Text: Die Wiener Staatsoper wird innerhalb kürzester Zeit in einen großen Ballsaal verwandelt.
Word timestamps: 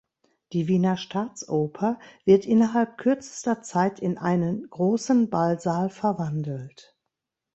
Die 0.51 0.67
Wiener 0.67 0.97
Staatsoper 0.97 1.99
wird 2.25 2.47
innerhalb 2.47 2.97
kürzester 2.97 3.61
Zeit 3.61 3.99
in 3.99 4.17
einen 4.17 4.67
großen 4.67 5.29
Ballsaal 5.29 5.91
verwandelt. 5.91 6.97